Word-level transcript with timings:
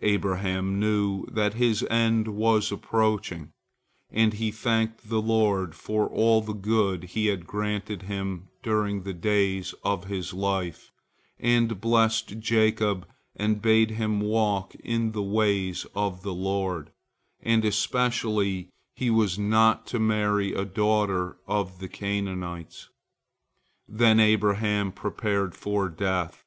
Abraham 0.00 0.80
knew 0.80 1.26
that 1.30 1.52
his 1.52 1.82
end 1.90 2.28
was 2.28 2.72
approaching, 2.72 3.52
and 4.10 4.32
he 4.32 4.50
thanked 4.50 5.10
the 5.10 5.20
Lord 5.20 5.74
for 5.74 6.06
all 6.08 6.40
the 6.40 6.54
good 6.54 7.04
He 7.04 7.26
had 7.26 7.46
granted 7.46 8.00
him 8.04 8.48
during 8.62 9.02
the 9.02 9.12
days 9.12 9.74
of 9.84 10.04
his 10.06 10.32
life, 10.32 10.92
and 11.38 11.78
blessed 11.78 12.38
Jacob 12.40 13.06
and 13.34 13.60
bade 13.60 13.90
him 13.90 14.18
walk 14.18 14.74
in 14.76 15.12
the 15.12 15.22
ways 15.22 15.84
of 15.94 16.22
the 16.22 16.32
Lord, 16.32 16.90
and 17.42 17.62
especially 17.62 18.70
he 18.94 19.10
was 19.10 19.38
not 19.38 19.86
to 19.88 19.98
marry 20.00 20.54
a 20.54 20.64
daughter 20.64 21.36
of 21.46 21.80
the 21.80 21.88
Canaanites. 21.88 22.88
Then 23.86 24.20
Abraham 24.20 24.90
prepared 24.90 25.54
for 25.54 25.90
death. 25.90 26.46